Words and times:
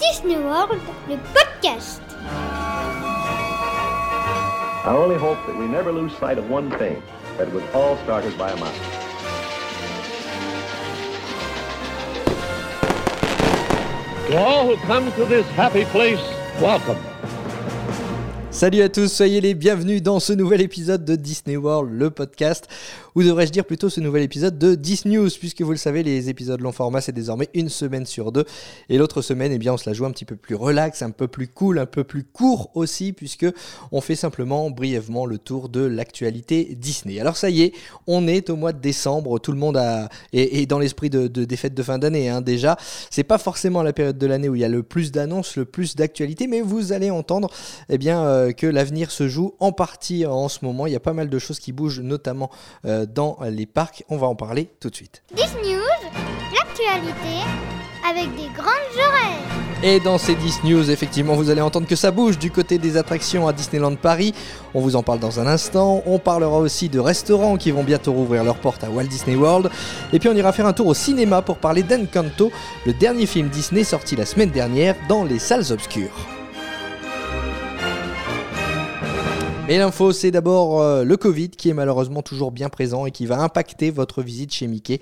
Disney 0.00 0.36
World, 0.36 0.80
le 1.10 1.16
podcast. 1.34 2.00
I 4.82 4.96
only 4.96 5.16
hope 5.16 5.36
that 5.46 5.54
we 5.54 5.66
never 5.66 5.92
lose 5.92 6.10
sight 6.18 6.38
of 6.38 6.48
one 6.48 6.70
thing, 6.78 7.02
that 7.36 7.48
it 7.48 7.52
was 7.52 7.62
all 7.74 7.98
started 8.04 8.36
by 8.38 8.50
a 8.50 8.56
mouse. 8.56 8.74
To 14.28 14.38
all 14.38 14.66
who 14.68 14.76
come 14.86 15.12
to 15.12 15.24
this 15.26 15.46
happy 15.48 15.84
place, 15.84 16.20
welcome. 16.62 16.96
Salut 18.50 18.82
à 18.82 18.88
tous, 18.88 19.08
soyez 19.08 19.40
les 19.40 19.54
bienvenus 19.54 20.02
dans 20.02 20.18
ce 20.18 20.32
nouvel 20.32 20.60
épisode 20.60 21.04
de 21.04 21.14
Disney 21.14 21.56
World, 21.56 21.92
le 21.92 22.10
podcast, 22.10 22.68
ou 23.14 23.22
devrais-je 23.22 23.52
dire 23.52 23.64
plutôt 23.64 23.88
ce 23.88 24.00
nouvel 24.00 24.22
épisode 24.22 24.58
de 24.58 24.74
Disney 24.74 25.16
News, 25.16 25.28
puisque 25.38 25.62
vous 25.62 25.70
le 25.70 25.76
savez, 25.76 26.02
les 26.02 26.28
épisodes 26.28 26.60
long 26.60 26.72
format, 26.72 27.00
c'est 27.00 27.12
désormais 27.12 27.48
une 27.54 27.68
semaine 27.68 28.06
sur 28.06 28.32
deux, 28.32 28.44
et 28.88 28.98
l'autre 28.98 29.22
semaine, 29.22 29.52
eh 29.52 29.58
bien, 29.58 29.74
on 29.74 29.76
se 29.76 29.88
la 29.88 29.94
joue 29.94 30.04
un 30.04 30.10
petit 30.10 30.24
peu 30.24 30.36
plus 30.36 30.54
relax, 30.54 31.02
un 31.02 31.10
peu 31.10 31.28
plus 31.28 31.48
cool, 31.48 31.78
un 31.78 31.86
peu 31.86 32.04
plus 32.04 32.24
court 32.24 32.70
aussi, 32.74 33.12
puisque 33.12 33.46
on 33.92 34.00
fait 34.00 34.16
simplement 34.16 34.70
brièvement 34.70 35.26
le 35.26 35.38
tour 35.38 35.68
de 35.68 35.80
l'actualité 35.80 36.76
Disney. 36.78 37.20
Alors 37.20 37.36
ça 37.36 37.50
y 37.50 37.62
est, 37.62 37.72
on 38.06 38.28
est 38.28 38.50
au 38.50 38.56
mois 38.56 38.72
de 38.72 38.80
décembre, 38.80 39.38
tout 39.38 39.52
le 39.52 39.58
monde 39.58 39.76
a 39.76 40.08
est, 40.32 40.66
dans 40.66 40.78
l'esprit 40.78 41.10
de, 41.10 41.26
des 41.26 41.56
fêtes 41.56 41.74
de 41.74 41.82
fin 41.82 41.98
d'année 41.98 42.28
hein, 42.28 42.40
déjà. 42.40 42.76
C'est 43.10 43.24
pas 43.24 43.38
forcément 43.38 43.82
la 43.82 43.92
période 43.92 44.18
de 44.18 44.26
l'année 44.26 44.48
où 44.48 44.54
il 44.54 44.60
y 44.60 44.64
a 44.64 44.68
le 44.68 44.82
plus 44.82 45.12
d'annonces, 45.12 45.56
le 45.56 45.64
plus 45.64 45.96
d'actualités, 45.96 46.46
mais 46.46 46.60
vous 46.60 46.92
allez 46.92 47.10
entendre, 47.10 47.50
eh 47.88 47.98
bien. 47.98 48.20
Euh, 48.24 48.52
que 48.52 48.66
l'avenir 48.66 49.10
se 49.10 49.28
joue 49.28 49.54
en 49.58 49.72
partie 49.72 50.26
en 50.26 50.48
ce 50.48 50.64
moment. 50.64 50.86
Il 50.86 50.92
y 50.92 50.96
a 50.96 51.00
pas 51.00 51.12
mal 51.12 51.28
de 51.28 51.38
choses 51.38 51.58
qui 51.58 51.72
bougent, 51.72 52.00
notamment 52.00 52.50
euh, 52.84 52.99
dans 53.06 53.38
les 53.42 53.66
parcs. 53.66 54.04
On 54.08 54.16
va 54.16 54.26
en 54.26 54.34
parler 54.34 54.70
tout 54.80 54.90
de 54.90 54.96
suite. 54.96 55.22
Disney 55.34 55.74
News, 55.74 56.10
l'actualité 56.54 57.44
avec 58.08 58.34
des 58.36 58.48
grandes 58.54 58.96
oreilles. 58.96 59.60
Et 59.82 59.98
dans 59.98 60.18
ces 60.18 60.34
10 60.34 60.64
news, 60.64 60.90
effectivement, 60.90 61.34
vous 61.34 61.48
allez 61.48 61.62
entendre 61.62 61.86
que 61.86 61.96
ça 61.96 62.10
bouge 62.10 62.38
du 62.38 62.50
côté 62.50 62.76
des 62.76 62.98
attractions 62.98 63.48
à 63.48 63.54
Disneyland 63.54 63.94
Paris. 63.94 64.34
On 64.74 64.80
vous 64.80 64.94
en 64.94 65.02
parle 65.02 65.20
dans 65.20 65.40
un 65.40 65.46
instant. 65.46 66.02
On 66.04 66.18
parlera 66.18 66.58
aussi 66.58 66.90
de 66.90 66.98
restaurants 66.98 67.56
qui 67.56 67.70
vont 67.70 67.82
bientôt 67.82 68.12
rouvrir 68.12 68.44
leurs 68.44 68.58
portes 68.58 68.84
à 68.84 68.90
Walt 68.90 69.04
Disney 69.04 69.36
World. 69.36 69.70
Et 70.12 70.18
puis 70.18 70.28
on 70.28 70.34
ira 70.34 70.52
faire 70.52 70.66
un 70.66 70.74
tour 70.74 70.88
au 70.88 70.94
cinéma 70.94 71.40
pour 71.40 71.56
parler 71.56 71.82
d'Encanto, 71.82 72.52
le 72.84 72.92
dernier 72.92 73.24
film 73.24 73.48
Disney 73.48 73.84
sorti 73.84 74.16
la 74.16 74.26
semaine 74.26 74.50
dernière 74.50 74.96
dans 75.08 75.24
les 75.24 75.38
salles 75.38 75.72
obscures. 75.72 76.39
Et 79.70 79.78
l'info, 79.78 80.10
c'est 80.10 80.32
d'abord 80.32 80.82
euh, 80.82 81.04
le 81.04 81.16
Covid 81.16 81.50
qui 81.50 81.68
est 81.68 81.74
malheureusement 81.74 82.22
toujours 82.22 82.50
bien 82.50 82.68
présent 82.68 83.06
et 83.06 83.12
qui 83.12 83.24
va 83.24 83.38
impacter 83.38 83.92
votre 83.92 84.20
visite 84.20 84.52
chez 84.52 84.66
Mickey. 84.66 84.98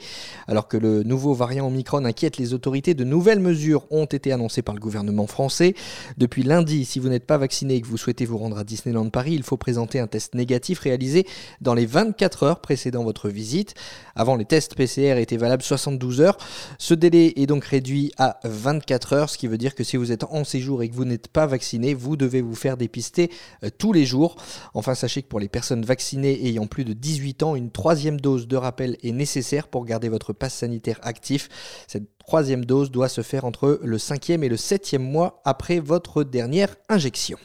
Alors 0.46 0.68
que 0.68 0.76
le 0.76 1.04
nouveau 1.04 1.32
variant 1.32 1.68
Omicron 1.68 2.04
inquiète 2.04 2.36
les 2.36 2.52
autorités, 2.52 2.92
de 2.92 3.02
nouvelles 3.02 3.40
mesures 3.40 3.86
ont 3.90 4.04
été 4.04 4.30
annoncées 4.30 4.60
par 4.60 4.74
le 4.74 4.80
gouvernement 4.82 5.26
français. 5.26 5.72
Depuis 6.18 6.42
lundi, 6.42 6.84
si 6.84 6.98
vous 6.98 7.08
n'êtes 7.08 7.24
pas 7.24 7.38
vacciné 7.38 7.76
et 7.76 7.80
que 7.80 7.86
vous 7.86 7.96
souhaitez 7.96 8.26
vous 8.26 8.36
rendre 8.36 8.58
à 8.58 8.64
Disneyland 8.64 9.08
Paris, 9.08 9.32
il 9.32 9.42
faut 9.42 9.56
présenter 9.56 10.00
un 10.00 10.06
test 10.06 10.34
négatif 10.34 10.80
réalisé 10.80 11.26
dans 11.62 11.72
les 11.72 11.86
24 11.86 12.42
heures 12.42 12.60
précédant 12.60 13.04
votre 13.04 13.30
visite. 13.30 13.72
Avant, 14.16 14.36
les 14.36 14.44
tests 14.44 14.74
PCR 14.74 15.18
étaient 15.18 15.38
valables 15.38 15.62
72 15.62 16.20
heures. 16.20 16.36
Ce 16.76 16.92
délai 16.92 17.32
est 17.36 17.46
donc 17.46 17.64
réduit 17.64 18.12
à 18.18 18.38
24 18.44 19.12
heures, 19.14 19.30
ce 19.30 19.38
qui 19.38 19.46
veut 19.46 19.56
dire 19.56 19.74
que 19.74 19.82
si 19.82 19.96
vous 19.96 20.12
êtes 20.12 20.24
en 20.24 20.44
séjour 20.44 20.82
et 20.82 20.90
que 20.90 20.94
vous 20.94 21.06
n'êtes 21.06 21.28
pas 21.28 21.46
vacciné, 21.46 21.94
vous 21.94 22.18
devez 22.18 22.42
vous 22.42 22.54
faire 22.54 22.76
dépister 22.76 23.30
euh, 23.64 23.70
tous 23.78 23.94
les 23.94 24.04
jours. 24.04 24.36
Enfin, 24.74 24.94
sachez 24.94 25.22
que 25.22 25.28
pour 25.28 25.40
les 25.40 25.48
personnes 25.48 25.84
vaccinées 25.84 26.46
ayant 26.46 26.66
plus 26.66 26.84
de 26.84 26.92
18 26.92 27.42
ans, 27.42 27.56
une 27.56 27.70
troisième 27.70 28.20
dose 28.20 28.48
de 28.48 28.56
rappel 28.56 28.96
est 29.02 29.12
nécessaire 29.12 29.68
pour 29.68 29.84
garder 29.84 30.08
votre 30.08 30.32
passe 30.32 30.54
sanitaire 30.54 30.98
actif. 31.02 31.48
Cette 31.86 32.04
troisième 32.28 32.66
dose 32.66 32.90
doit 32.90 33.08
se 33.08 33.22
faire 33.22 33.46
entre 33.46 33.80
le 33.82 33.96
cinquième 33.96 34.44
et 34.44 34.50
le 34.50 34.58
septième 34.58 35.02
mois 35.02 35.40
après 35.46 35.80
votre 35.80 36.24
dernière 36.24 36.76
injection. 36.90 37.38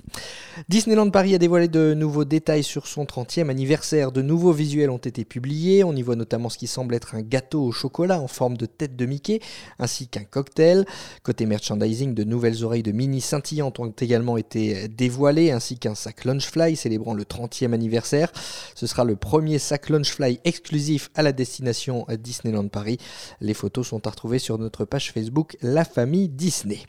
Disneyland 0.67 1.09
Paris 1.09 1.33
a 1.33 1.37
dévoilé 1.37 1.69
de 1.69 1.93
nouveaux 1.93 2.25
détails 2.25 2.63
sur 2.63 2.85
son 2.85 3.05
30e 3.05 3.49
anniversaire. 3.49 4.11
De 4.11 4.21
nouveaux 4.21 4.51
visuels 4.51 4.89
ont 4.89 4.97
été 4.97 5.23
publiés. 5.23 5.85
On 5.85 5.95
y 5.95 6.01
voit 6.01 6.17
notamment 6.17 6.49
ce 6.49 6.57
qui 6.57 6.67
semble 6.67 6.95
être 6.95 7.15
un 7.15 7.21
gâteau 7.21 7.63
au 7.63 7.71
chocolat 7.71 8.19
en 8.19 8.27
forme 8.27 8.57
de 8.57 8.65
tête 8.65 8.97
de 8.97 9.05
Mickey, 9.05 9.39
ainsi 9.79 10.09
qu'un 10.09 10.25
cocktail. 10.25 10.85
Côté 11.23 11.45
merchandising, 11.45 12.13
de 12.13 12.25
nouvelles 12.25 12.65
oreilles 12.65 12.83
de 12.83 12.91
mini 12.91 13.21
scintillantes 13.21 13.79
ont 13.79 13.93
également 14.01 14.35
été 14.35 14.89
dévoilées, 14.89 15.51
ainsi 15.51 15.79
qu'un 15.79 15.95
sac 15.95 16.25
Lunchfly 16.25 16.75
le 17.11 17.25
30e 17.25 17.73
anniversaire. 17.73 18.31
Ce 18.75 18.87
sera 18.87 19.03
le 19.03 19.17
premier 19.17 19.59
sac 19.59 19.89
Lunchfly 19.89 20.39
exclusif 20.45 21.09
à 21.15 21.23
la 21.23 21.33
destination 21.33 22.05
Disneyland 22.17 22.69
Paris. 22.69 22.99
Les 23.41 23.53
photos 23.53 23.87
sont 23.87 24.07
à 24.07 24.11
retrouver 24.11 24.39
sur 24.39 24.57
notre 24.57 24.85
page 24.85 25.11
Facebook 25.11 25.57
La 25.61 25.83
Famille 25.83 26.29
Disney. 26.29 26.79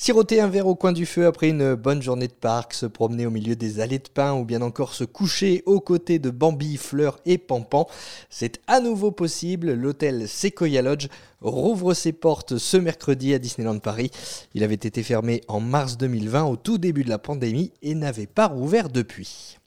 Siroter 0.00 0.40
un 0.40 0.46
verre 0.46 0.68
au 0.68 0.76
coin 0.76 0.92
du 0.92 1.06
feu 1.06 1.26
après 1.26 1.48
une 1.48 1.74
bonne 1.74 2.00
journée 2.00 2.28
de 2.28 2.32
parc, 2.32 2.72
se 2.72 2.86
promener 2.86 3.26
au 3.26 3.32
milieu 3.32 3.56
des 3.56 3.80
allées 3.80 3.98
de 3.98 4.08
pin 4.08 4.32
ou 4.32 4.44
bien 4.44 4.62
encore 4.62 4.94
se 4.94 5.02
coucher 5.02 5.64
aux 5.66 5.80
côtés 5.80 6.20
de 6.20 6.30
Bambi, 6.30 6.76
Fleur 6.76 7.18
et 7.26 7.36
Pampan, 7.36 7.88
c'est 8.30 8.60
à 8.68 8.78
nouveau 8.78 9.10
possible. 9.10 9.72
L'hôtel 9.72 10.28
Sequoia 10.28 10.82
Lodge 10.82 11.08
rouvre 11.40 11.94
ses 11.94 12.12
portes 12.12 12.58
ce 12.58 12.76
mercredi 12.76 13.34
à 13.34 13.40
Disneyland 13.40 13.80
Paris. 13.80 14.12
Il 14.54 14.62
avait 14.62 14.74
été 14.74 15.02
fermé 15.02 15.40
en 15.48 15.58
mars 15.58 15.98
2020 15.98 16.44
au 16.44 16.54
tout 16.54 16.78
début 16.78 17.02
de 17.02 17.10
la 17.10 17.18
pandémie 17.18 17.72
et 17.82 17.96
n'avait 17.96 18.28
pas 18.28 18.46
rouvert 18.46 18.90
depuis. 18.90 19.58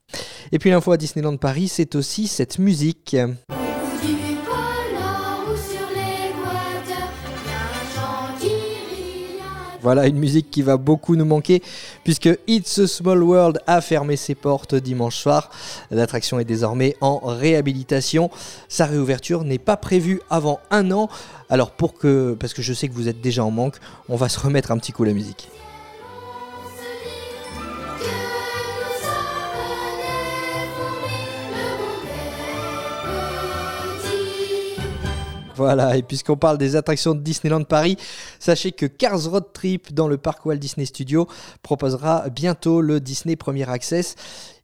Et 0.54 0.60
puis 0.60 0.70
l'info 0.70 0.94
à 0.94 0.98
Disneyland 0.98 1.36
Paris, 1.36 1.68
c'est 1.68 1.94
aussi 1.94 2.28
cette 2.28 2.58
musique. 2.58 3.18
Voilà 9.82 10.06
une 10.06 10.18
musique 10.18 10.52
qui 10.52 10.62
va 10.62 10.78
beaucoup 10.78 11.16
nous 11.16 11.26
manquer 11.26 11.64
puisque 12.04 12.30
It's 12.48 12.78
a 12.78 12.88
Small 12.88 13.24
World 13.24 13.60
a 13.66 13.82
fermé 13.82 14.16
ses 14.16 14.36
portes 14.36 14.76
dimanche 14.76 15.18
soir. 15.18 15.50
L'attraction 15.90 16.40
est 16.40 16.46
désormais 16.46 16.96
en 17.02 17.20
réhabilitation. 17.24 18.30
Sa 18.70 18.86
réouverture 18.86 19.44
n'est 19.44 19.58
pas 19.58 19.78
prévue 19.78 20.22
avant 20.30 20.60
un 20.70 20.92
an. 20.92 21.10
Alors 21.50 21.72
pour 21.72 21.96
que, 21.96 22.38
parce 22.40 22.54
que 22.54 22.62
je 22.62 22.74
sais 22.74 22.90
que 22.90 22.94
vous 22.94 23.08
êtes 23.08 23.22
déjà 23.22 23.44
en 23.44 23.52
manque, 23.52 23.78
on 24.08 24.16
va 24.16 24.30
se 24.30 24.40
remettre 24.40 24.72
un 24.72 24.78
petit 24.78 24.92
coup 24.92 25.04
la 25.04 25.14
musique. 25.14 25.50
Voilà, 35.62 35.96
et 35.96 36.02
puisqu'on 36.02 36.38
parle 36.38 36.58
des 36.58 36.76
attractions 36.76 37.14
de 37.14 37.20
Disneyland 37.20 37.64
Paris, 37.64 37.96
sachez 38.40 38.72
que 38.72 38.88
Cars 38.88 39.30
Road 39.30 39.46
Trip 39.54 39.94
dans 39.94 40.08
le 40.08 40.18
parc 40.18 40.44
Walt 40.44 40.56
Disney 40.56 40.88
Studio 40.88 41.28
proposera 41.62 42.30
bientôt 42.30 42.82
le 42.82 43.00
Disney 43.00 43.36
Premier 43.36 43.70
Access. 43.70 44.16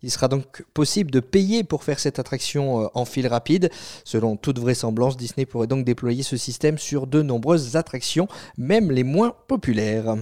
Il 0.01 0.09
sera 0.09 0.27
donc 0.27 0.63
possible 0.73 1.11
de 1.11 1.19
payer 1.19 1.63
pour 1.63 1.83
faire 1.83 1.99
cette 1.99 2.17
attraction 2.17 2.81
euh, 2.81 2.87
en 2.95 3.05
fil 3.05 3.27
rapide. 3.27 3.69
Selon 4.05 4.37
toute 4.37 4.57
vraisemblance, 4.57 5.17
Disney 5.17 5.45
pourrait 5.45 5.67
donc 5.67 5.85
déployer 5.85 6.23
ce 6.23 6.35
système 6.35 6.79
sur 6.79 7.05
de 7.05 7.21
nombreuses 7.21 7.75
attractions, 7.75 8.27
même 8.57 8.91
les 8.91 9.03
moins 9.03 9.35
populaires. 9.47 10.15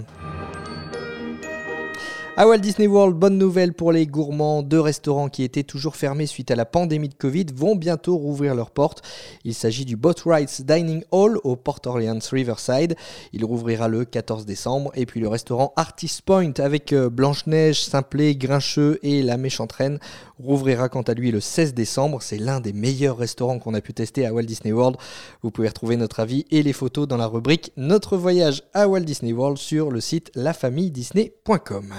À 2.38 2.46
Walt 2.46 2.58
Disney 2.58 2.86
World, 2.86 3.16
bonne 3.16 3.38
nouvelle 3.38 3.72
pour 3.72 3.92
les 3.92 4.06
gourmands. 4.06 4.62
Deux 4.62 4.78
restaurants 4.78 5.30
qui 5.30 5.42
étaient 5.42 5.62
toujours 5.62 5.96
fermés 5.96 6.26
suite 6.26 6.50
à 6.50 6.54
la 6.54 6.66
pandémie 6.66 7.08
de 7.08 7.14
Covid 7.14 7.46
vont 7.54 7.76
bientôt 7.76 8.18
rouvrir 8.18 8.54
leurs 8.54 8.72
portes. 8.72 9.00
Il 9.44 9.54
s'agit 9.54 9.86
du 9.86 9.96
Boatwrights 9.96 10.60
Dining 10.60 11.02
Hall 11.12 11.38
au 11.44 11.56
Port 11.56 11.80
Orleans 11.86 12.18
Riverside. 12.30 12.94
Il 13.32 13.42
rouvrira 13.42 13.88
le 13.88 14.04
14 14.04 14.44
décembre. 14.44 14.92
Et 14.96 15.06
puis 15.06 15.18
le 15.18 15.28
restaurant 15.28 15.72
Artist 15.76 16.20
Point 16.26 16.52
avec 16.58 16.92
euh, 16.92 17.08
Blanche-Neige, 17.08 17.82
Simplet, 17.82 18.34
Grincheux 18.34 18.98
et 19.02 19.22
La 19.22 19.38
Méchante 19.38 19.72
Reine 19.72 19.98
rouvrira 20.38 20.90
quant 20.90 21.00
à 21.00 21.14
lui 21.14 21.30
le 21.30 21.40
16 21.40 21.72
décembre. 21.72 22.20
C'est 22.20 22.36
l'un 22.36 22.60
des 22.60 22.74
meilleurs 22.74 23.16
restaurants 23.16 23.58
qu'on 23.58 23.72
a 23.72 23.80
pu 23.80 23.94
tester 23.94 24.26
à 24.26 24.34
Walt 24.34 24.42
Disney 24.42 24.74
World. 24.74 24.98
Vous 25.42 25.50
pouvez 25.50 25.68
retrouver 25.68 25.96
notre 25.96 26.20
avis 26.20 26.44
et 26.50 26.62
les 26.62 26.74
photos 26.74 27.08
dans 27.08 27.16
la 27.16 27.28
rubrique 27.28 27.72
Notre 27.78 28.18
voyage 28.18 28.62
à 28.74 28.88
Walt 28.88 29.00
Disney 29.00 29.32
World 29.32 29.56
sur 29.56 29.90
le 29.90 30.02
site 30.02 30.30
lafamilledisney.com. 30.34 31.94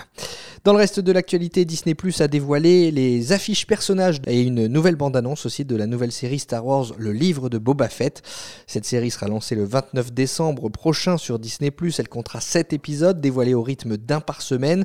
Dans 0.63 0.74
le 0.74 0.80
reste 0.80 1.00
de 1.00 1.12
l'actualité, 1.12 1.65
Disney 1.65 1.95
Plus 1.95 2.19
a 2.21 2.27
dévoilé 2.27 2.92
les 2.92 3.31
affiches 3.31 3.68
personnages 3.68 4.18
et 4.25 4.42
une 4.42 4.68
nouvelle 4.68 4.95
bande-annonce 4.95 5.45
aussi 5.45 5.65
de 5.65 5.75
la 5.75 5.86
nouvelle 5.86 6.12
série 6.12 6.39
Star 6.39 6.65
Wars, 6.65 6.94
le 6.98 7.12
livre 7.12 7.50
de 7.50 7.57
Boba 7.57 7.89
Fett. 7.89 8.21
Cette 8.65 8.86
série 8.86 9.12
sera 9.12 9.27
lancée 9.27 9.56
le 9.56 9.65
29 9.65 10.12
décembre 10.12 10.69
prochain 10.69 11.18
sur 11.18 11.39
Disney 11.39 11.71
Plus. 11.71 12.00
Elle 12.00 12.09
comptera 12.09 12.42
7 12.42 12.74
épisodes 12.74 13.21
dévoilés 13.21 13.54
au 13.54 13.62
rythme 13.62 13.98
d'un 13.98 14.19
par 14.19 14.42
semaine. 14.42 14.83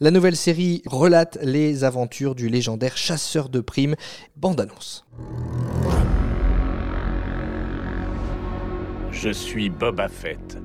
La 0.00 0.10
nouvelle 0.10 0.36
série 0.36 0.82
relate 0.86 1.38
les 1.42 1.84
aventures 1.84 2.34
du 2.34 2.48
légendaire 2.48 2.96
chasseur 2.96 3.48
de 3.48 3.60
primes. 3.60 3.96
Bande-annonce. 4.36 5.06
Je 9.12 9.30
suis 9.30 9.68
Boba 9.68 10.08
Fett, 10.08 10.56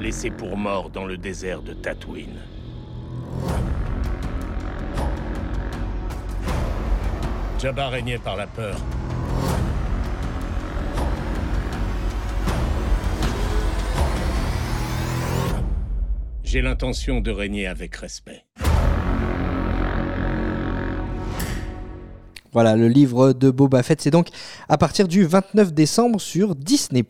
laissé 0.00 0.30
pour 0.30 0.56
mort 0.56 0.90
dans 0.90 1.06
le 1.06 1.16
désert 1.16 1.60
de 1.62 1.72
Tatooine. 1.72 2.38
Jabba 7.58 7.88
régnait 7.88 8.18
par 8.18 8.36
la 8.36 8.46
peur. 8.46 8.76
J'ai 16.42 16.62
l'intention 16.62 17.20
de 17.20 17.30
régner 17.30 17.66
avec 17.66 17.96
respect. 17.96 18.44
Voilà, 22.54 22.76
le 22.76 22.86
livre 22.86 23.32
de 23.32 23.50
Boba 23.50 23.82
Fett, 23.82 24.00
c'est 24.00 24.12
donc 24.12 24.28
à 24.68 24.78
partir 24.78 25.08
du 25.08 25.24
29 25.24 25.74
décembre 25.74 26.20
sur 26.20 26.54
Disney+. 26.54 27.04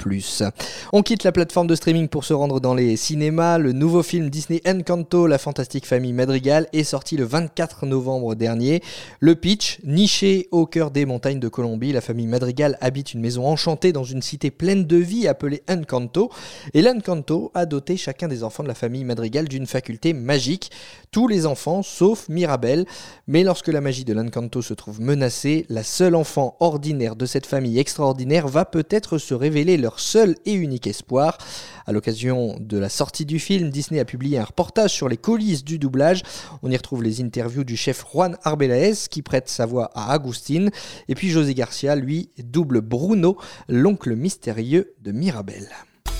On 0.90 1.02
quitte 1.02 1.22
la 1.22 1.32
plateforme 1.32 1.66
de 1.66 1.74
streaming 1.74 2.08
pour 2.08 2.24
se 2.24 2.32
rendre 2.32 2.60
dans 2.60 2.72
les 2.72 2.96
cinémas. 2.96 3.58
Le 3.58 3.72
nouveau 3.72 4.02
film 4.02 4.30
Disney 4.30 4.62
Encanto, 4.66 5.26
la 5.26 5.36
fantastique 5.36 5.84
famille 5.84 6.14
Madrigal, 6.14 6.66
est 6.72 6.82
sorti 6.82 7.18
le 7.18 7.24
24 7.24 7.84
novembre 7.84 8.34
dernier. 8.34 8.82
Le 9.20 9.34
pitch, 9.34 9.80
niché 9.84 10.48
au 10.50 10.64
cœur 10.64 10.90
des 10.90 11.04
montagnes 11.04 11.40
de 11.40 11.48
Colombie, 11.48 11.92
la 11.92 12.00
famille 12.00 12.26
Madrigal 12.26 12.78
habite 12.80 13.12
une 13.12 13.20
maison 13.20 13.46
enchantée 13.46 13.92
dans 13.92 14.04
une 14.04 14.22
cité 14.22 14.50
pleine 14.50 14.86
de 14.86 14.96
vie 14.96 15.28
appelée 15.28 15.62
Encanto. 15.68 16.30
Et 16.72 16.80
l'Encanto 16.80 17.50
a 17.52 17.66
doté 17.66 17.98
chacun 17.98 18.28
des 18.28 18.44
enfants 18.44 18.62
de 18.62 18.68
la 18.68 18.74
famille 18.74 19.04
Madrigal 19.04 19.46
d'une 19.46 19.66
faculté 19.66 20.14
magique. 20.14 20.70
Tous 21.10 21.28
les 21.28 21.44
enfants, 21.44 21.82
sauf 21.82 22.30
Mirabel. 22.30 22.86
Mais 23.26 23.44
lorsque 23.44 23.68
la 23.68 23.82
magie 23.82 24.06
de 24.06 24.14
l'Encanto 24.14 24.62
se 24.62 24.72
trouve 24.72 25.02
menacée, 25.02 25.33
la 25.68 25.82
seule 25.82 26.14
enfant 26.14 26.56
ordinaire 26.60 27.16
de 27.16 27.26
cette 27.26 27.46
famille 27.46 27.78
extraordinaire 27.78 28.48
va 28.48 28.64
peut-être 28.64 29.18
se 29.18 29.34
révéler 29.34 29.76
leur 29.76 30.00
seul 30.00 30.36
et 30.46 30.52
unique 30.52 30.86
espoir. 30.86 31.38
À 31.86 31.92
l'occasion 31.92 32.56
de 32.60 32.78
la 32.78 32.88
sortie 32.88 33.26
du 33.26 33.38
film, 33.38 33.70
Disney 33.70 34.00
a 34.00 34.04
publié 34.04 34.38
un 34.38 34.44
reportage 34.44 34.92
sur 34.92 35.08
les 35.08 35.16
coulisses 35.16 35.64
du 35.64 35.78
doublage. 35.78 36.22
On 36.62 36.70
y 36.70 36.76
retrouve 36.76 37.02
les 37.02 37.20
interviews 37.20 37.64
du 37.64 37.76
chef 37.76 38.04
Juan 38.12 38.36
Arbelaez 38.44 39.08
qui 39.10 39.22
prête 39.22 39.48
sa 39.48 39.66
voix 39.66 39.90
à 39.94 40.12
Agustin 40.12 40.68
et 41.08 41.14
puis 41.14 41.30
José 41.30 41.54
Garcia, 41.54 41.96
lui, 41.96 42.30
double 42.38 42.80
Bruno, 42.80 43.36
l'oncle 43.68 44.14
mystérieux 44.16 44.94
de 45.02 45.12
Mirabel. 45.12 45.68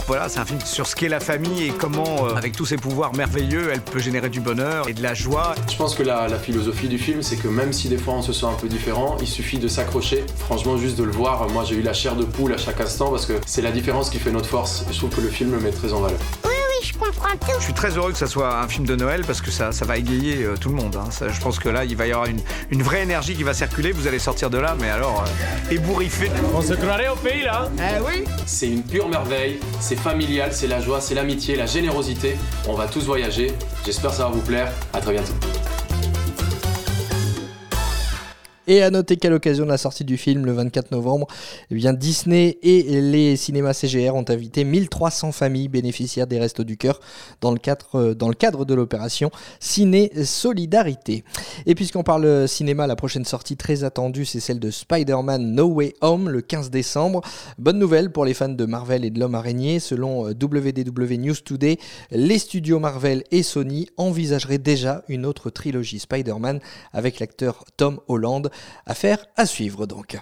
Voilà, 0.07 0.29
c'est 0.29 0.39
un 0.39 0.45
film 0.45 0.61
sur 0.61 0.87
ce 0.87 0.95
qu'est 0.95 1.09
la 1.09 1.19
famille 1.19 1.65
et 1.65 1.71
comment, 1.71 2.27
euh, 2.27 2.35
avec 2.35 2.55
tous 2.55 2.67
ses 2.67 2.77
pouvoirs 2.77 3.15
merveilleux, 3.15 3.71
elle 3.73 3.81
peut 3.81 3.99
générer 3.99 4.29
du 4.29 4.39
bonheur 4.41 4.87
et 4.87 4.93
de 4.93 5.03
la 5.03 5.15
joie. 5.15 5.55
Je 5.71 5.77
pense 5.77 5.95
que 5.95 6.03
la, 6.03 6.29
la 6.29 6.39
philosophie 6.39 6.89
du 6.89 6.99
film, 6.99 7.23
c'est 7.23 7.37
que 7.37 7.49
même 7.49 7.73
si 7.73 7.89
des 7.89 7.97
fois 7.97 8.13
on 8.15 8.23
se 8.23 8.35
sent 8.35 8.45
un 8.45 8.53
peu 8.53 8.69
différent, 8.69 9.17
il 9.23 9.27
suffit 9.27 9.59
de 9.59 9.67
s'accrocher. 9.67 10.25
Franchement, 10.41 10.77
juste 10.77 10.99
de 10.99 11.05
le 11.05 11.13
voir, 11.13 11.49
moi 11.51 11.65
j'ai 11.65 11.77
eu 11.77 11.83
la 11.83 11.95
chair 11.95 12.17
de 12.17 12.25
poule 12.25 12.53
à 12.53 12.59
chaque 12.59 12.81
instant 12.83 13.11
parce 13.11 13.25
que 13.25 13.35
c'est 13.47 13.63
la 13.63 13.73
différence 13.73 14.11
qui 14.11 14.19
fait 14.19 14.31
notre 14.31 14.49
force. 14.49 14.85
Je 14.93 14.99
trouve 14.99 15.11
que 15.11 15.23
le 15.23 15.29
film 15.29 15.53
le 15.53 15.61
met 15.61 15.71
très 15.71 15.95
en 15.95 16.01
valeur. 16.01 16.19
Oui, 16.45 16.51
comprends 17.05 17.37
tout. 17.37 17.59
Je 17.59 17.65
suis 17.65 17.73
très 17.73 17.97
heureux 17.97 18.13
que 18.13 18.19
ça 18.19 18.27
soit 18.27 18.59
un 18.61 18.69
film 18.69 18.87
de 18.87 18.97
Noël 18.97 19.23
parce 19.27 19.41
que 19.41 19.51
ça, 19.51 19.73
ça 19.73 19.85
va 19.85 19.97
égayer 19.99 20.45
euh, 20.45 20.57
tout 20.57 20.69
le 20.69 20.75
monde. 20.75 20.97
hein. 20.97 21.11
Ça, 21.11 21.29
je 21.29 21.41
pense 21.41 21.59
que 21.59 21.69
là, 21.69 21.85
il 21.85 21.97
va 21.97 22.07
y 22.07 22.13
avoir 22.13 22.27
une, 22.27 22.41
une 22.71 22.83
vraie 22.83 23.03
énergie 23.03 23.35
qui 23.35 23.43
va 23.43 23.55
circuler. 23.55 23.93
Vous 23.93 24.07
allez 24.07 24.19
sortir 24.19 24.51
de 24.51 24.59
là, 24.59 24.77
mais 24.81 24.91
alors, 24.91 25.25
euh, 25.27 25.75
ébouriffé. 25.75 26.31
On 26.55 26.63
se 26.63 26.75
croirait 26.75 27.09
au 27.09 27.17
pays 27.17 27.43
là 27.45 27.69
Eh 27.79 28.01
oui 28.01 28.25
C'est 28.47 28.69
une 28.69 28.83
pure 28.83 29.09
merveille, 29.09 29.59
c'est 29.81 29.99
familial, 29.99 30.51
c'est 30.53 30.67
la 30.69 30.81
joie, 30.81 31.01
c'est 31.01 31.15
l'amitié, 31.15 31.57
la 31.57 31.67
générosité. 31.67 32.37
On 32.69 32.75
va 32.75 32.87
tous 32.87 33.05
voyager. 33.05 33.53
J'espère 33.85 34.11
que 34.11 34.17
ça 34.17 34.25
va 34.25 34.31
vous 34.31 34.41
plaire. 34.43 34.71
À 34.93 35.01
très 35.01 35.13
bientôt. 35.13 35.33
Et 38.67 38.83
à 38.83 38.91
noter 38.91 39.17
qu'à 39.17 39.29
l'occasion 39.29 39.65
de 39.65 39.71
la 39.71 39.77
sortie 39.77 40.05
du 40.05 40.17
film 40.17 40.47
le 40.47 40.53
24 40.53 40.91
novembre, 40.91 41.27
eh 41.71 41.75
bien 41.75 41.93
Disney 41.93 42.59
et 42.63 43.01
les 43.03 43.37
cinémas 43.37 43.75
CGR 43.75 44.15
ont 44.15 44.25
invité 44.29 44.65
1300 44.65 45.33
familles 45.33 45.69
bénéficiaires 45.69 46.27
des 46.27 46.39
Restos 46.39 46.65
du 46.65 46.79
Cœur 46.79 47.01
dans 47.43 47.53
le 47.53 47.59
cadre, 47.59 47.89
euh, 47.95 48.15
dans 48.15 48.29
le 48.29 48.35
cadre 48.35 48.65
de 48.65 48.73
l'opération 48.73 49.31
Ciné 49.61 50.11
Solidarité. 50.25 51.25
Et 51.67 51.75
puisqu'on 51.75 52.03
parle 52.03 52.49
cinéma, 52.49 52.87
la 52.87 52.97
prochaine 52.97 53.27
sortie 53.27 53.59
très 53.59 53.85
attendue, 53.85 54.25
c'est 54.25 54.41
celle 54.41 54.61
de 54.61 54.71
Spider-Man 54.71 55.55
No 55.55 55.67
Way 55.67 55.95
Home 56.01 56.31
le 56.31 56.41
15 56.41 56.71
décembre. 56.71 57.21
Bonne 57.59 57.79
nouvelle 57.79 58.13
pour 58.13 58.25
les 58.25 58.33
fans 58.33 58.49
de 58.49 58.65
Marvel 58.65 59.05
et 59.05 59.11
de 59.11 59.21
l'homme 59.21 59.35
araignée. 59.35 59.79
Selon 59.79 60.27
euh, 60.27 60.31
WDW 60.31 61.19
News 61.19 61.37
Today, 61.45 61.77
les 62.11 62.39
studios 62.39 62.79
Marvel 62.79 63.25
et 63.31 63.43
Sony 63.43 63.89
envisageraient 63.99 64.57
déjà 64.57 65.03
une 65.09 65.27
autre 65.27 65.51
trilogie 65.51 65.99
Spider-Man 65.99 66.61
avec 66.95 67.21
l'acteur 67.21 67.65
Tom 67.77 68.01
Holland. 68.09 68.51
Affaire 68.87 69.25
à 69.37 69.47
suivre 69.47 69.87
donc. 69.87 70.19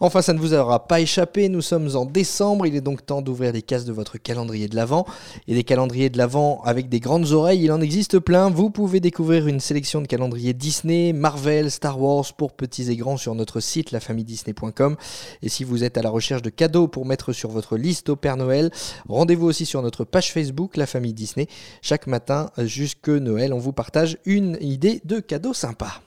Enfin, 0.00 0.22
ça 0.22 0.32
ne 0.32 0.38
vous 0.38 0.54
aura 0.54 0.86
pas 0.86 1.00
échappé, 1.00 1.48
nous 1.48 1.62
sommes 1.62 1.96
en 1.96 2.04
décembre, 2.04 2.66
il 2.66 2.76
est 2.76 2.80
donc 2.80 3.04
temps 3.04 3.22
d'ouvrir 3.22 3.52
les 3.52 3.62
cases 3.62 3.84
de 3.84 3.92
votre 3.92 4.18
calendrier 4.18 4.68
de 4.68 4.76
l'Avent. 4.76 5.04
Et 5.48 5.54
des 5.54 5.64
calendriers 5.64 6.10
de 6.10 6.18
l'Avent 6.18 6.62
avec 6.64 6.88
des 6.88 7.00
grandes 7.00 7.32
oreilles, 7.32 7.64
il 7.64 7.72
en 7.72 7.80
existe 7.80 8.18
plein. 8.18 8.50
Vous 8.50 8.70
pouvez 8.70 9.00
découvrir 9.00 9.46
une 9.48 9.60
sélection 9.60 10.00
de 10.00 10.06
calendriers 10.06 10.54
Disney, 10.54 11.12
Marvel, 11.12 11.70
Star 11.70 12.00
Wars 12.00 12.32
pour 12.34 12.52
petits 12.52 12.90
et 12.90 12.96
grands 12.96 13.16
sur 13.16 13.34
notre 13.34 13.60
site 13.60 13.90
lafamidisney.com. 13.90 14.96
Et 15.42 15.48
si 15.48 15.64
vous 15.64 15.84
êtes 15.84 15.98
à 15.98 16.02
la 16.02 16.10
recherche 16.10 16.42
de 16.42 16.50
cadeaux 16.50 16.88
pour 16.88 17.06
mettre 17.06 17.32
sur 17.32 17.50
votre 17.50 17.76
liste 17.76 18.08
au 18.08 18.16
Père 18.16 18.36
Noël, 18.36 18.70
rendez-vous 19.08 19.46
aussi 19.46 19.66
sur 19.66 19.82
notre 19.82 20.04
page 20.04 20.32
Facebook 20.32 20.76
La 20.76 20.86
Famille 20.86 21.14
Disney. 21.14 21.48
Chaque 21.82 22.06
matin 22.06 22.50
jusque 22.58 23.08
Noël, 23.08 23.52
on 23.52 23.58
vous 23.58 23.72
partage 23.72 24.18
une 24.24 24.58
idée 24.60 25.00
de 25.04 25.20
cadeau 25.20 25.52
sympa. 25.54 26.00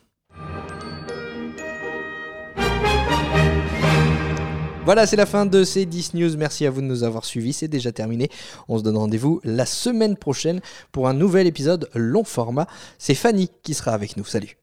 Voilà, 4.87 5.05
c'est 5.05 5.17
la 5.17 5.25
fin 5.25 5.45
de 5.45 5.65
ces 5.65 5.85
10 5.85 6.13
news. 6.13 6.37
Merci 6.37 6.65
à 6.65 6.69
vous 6.69 6.79
de 6.79 6.85
nous 6.85 7.03
avoir 7.03 7.25
suivis. 7.25 7.51
C'est 7.51 7.67
déjà 7.67 7.91
terminé. 7.91 8.29
On 8.69 8.77
se 8.77 8.83
donne 8.83 8.95
rendez-vous 8.95 9.41
la 9.43 9.65
semaine 9.65 10.15
prochaine 10.15 10.61
pour 10.93 11.09
un 11.09 11.13
nouvel 11.13 11.45
épisode 11.45 11.89
long 11.93 12.23
format. 12.23 12.67
C'est 12.97 13.13
Fanny 13.13 13.49
qui 13.63 13.73
sera 13.73 13.91
avec 13.91 14.15
nous. 14.15 14.23
Salut. 14.23 14.55